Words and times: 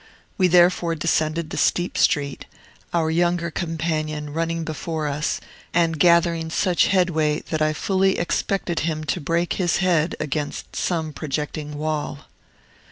We 0.35 0.47
therefore 0.47 0.95
descended 0.95 1.51
the 1.51 1.57
steep 1.57 1.95
street, 1.95 2.47
our 2.91 3.11
younger 3.11 3.51
companion 3.51 4.33
running 4.33 4.63
before 4.63 5.05
us, 5.07 5.39
and 5.75 5.99
gathering 5.99 6.49
such 6.49 6.87
headway 6.87 7.41
that 7.51 7.61
I 7.61 7.73
fully 7.73 8.17
expected 8.17 8.79
him 8.79 9.03
to 9.03 9.21
break 9.21 9.53
his 9.53 9.77
head 9.77 10.15
against 10.19 10.75
some 10.75 11.13
projecting 11.13 11.77
wall. 11.77 12.21